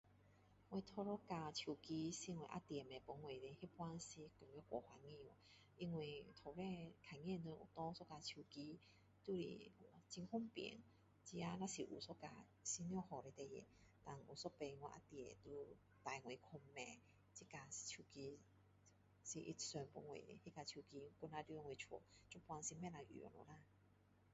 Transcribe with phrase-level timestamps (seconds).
[0.69, 5.33] 我第一架手机是我啊弟买给我的那个时候太高兴 wo
[5.77, 8.79] 因为从来看到有人有拿一架手机
[9.27, 9.69] 都是
[10.21, 10.79] 很方便
[11.23, 12.31] 自己如果有一架
[12.63, 13.63] 是多好的事情
[14.03, 15.51] 然后有一次我啊弟就
[16.03, 16.39] 带我去
[16.73, 16.97] 买
[17.35, 18.39] 这架手机
[19.23, 21.85] 是他送给我的那架手机还在我家
[22.27, 23.61] 现在是不能用了啦